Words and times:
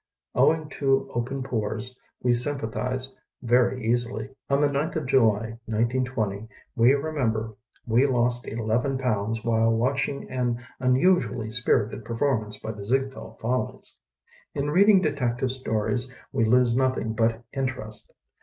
Owing 0.33 0.67
to 0.69 1.07
open 1.13 1.43
pores 1.43 1.99
we 2.23 2.33
sympathize 2.33 3.15
very 3.43 3.85
easily. 3.85 4.29
On 4.49 4.59
the 4.59 4.67
ninth 4.67 4.95
of 4.95 5.05
July, 5.05 5.59
1920, 5.67 6.47
we 6.75 6.89
remem 6.93 7.33
ber, 7.33 7.55
we 7.85 8.07
lost 8.07 8.47
eleven 8.47 8.97
pounds 8.97 9.45
while 9.45 9.69
watch 9.69 10.09
ing 10.09 10.27
an 10.27 10.57
unusually 10.79 11.51
spirited 11.51 12.03
performance 12.03 12.63
of 12.65 12.77
the 12.77 12.83
Ziegfeld 12.83 13.39
Follies. 13.39 13.95
In 14.55 14.71
reading 14.71 15.01
detective 15.01 15.51
stories 15.51 16.11
we 16.31 16.45
lose 16.45 16.75
nothing 16.75 17.13
but 17.13 17.43
interest. 17.53 18.11